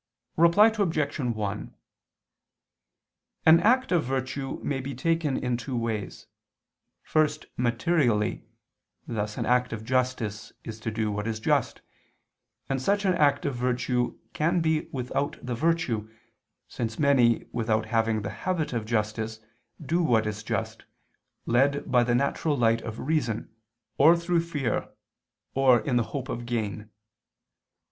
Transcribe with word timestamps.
Reply 0.35 0.73
Obj. 0.75 1.19
1: 1.19 1.75
An 3.45 3.59
act 3.59 3.91
of 3.91 4.03
virtue 4.03 4.59
may 4.63 4.81
be 4.81 4.95
taken 4.95 5.37
in 5.37 5.57
two 5.57 5.77
ways: 5.77 6.25
first 7.03 7.45
materially, 7.55 8.43
thus 9.07 9.37
an 9.37 9.45
act 9.45 9.71
of 9.71 9.83
justice 9.85 10.53
is 10.63 10.79
to 10.79 10.89
do 10.89 11.11
what 11.11 11.27
is 11.27 11.39
just; 11.39 11.83
and 12.67 12.81
such 12.81 13.05
an 13.05 13.13
act 13.13 13.45
of 13.45 13.53
virtue 13.53 14.17
can 14.33 14.59
be 14.59 14.89
without 14.91 15.37
the 15.45 15.53
virtue, 15.53 16.09
since 16.67 16.97
many, 16.97 17.45
without 17.51 17.85
having 17.85 18.23
the 18.23 18.31
habit 18.31 18.73
of 18.73 18.87
justice, 18.87 19.39
do 19.79 20.01
what 20.01 20.25
is 20.25 20.41
just, 20.41 20.83
led 21.45 21.91
by 21.91 22.03
the 22.03 22.15
natural 22.15 22.57
light 22.57 22.81
of 22.81 22.97
reason, 23.01 23.53
or 23.99 24.17
through 24.17 24.39
fear, 24.41 24.89
or 25.53 25.79
in 25.79 25.95
the 25.95 26.03
hope 26.09 26.27
of 26.27 26.47
gain. 26.47 26.89